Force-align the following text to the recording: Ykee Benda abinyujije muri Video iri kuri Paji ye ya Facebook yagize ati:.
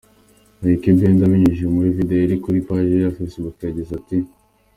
Ykee 0.73 0.95
Benda 0.99 1.21
abinyujije 1.25 1.65
muri 1.75 1.95
Video 1.97 2.19
iri 2.25 2.37
kuri 2.43 2.65
Paji 2.67 2.93
ye 2.93 3.03
ya 3.05 3.15
Facebook 3.17 3.57
yagize 3.61 3.91
ati:. 3.99 4.17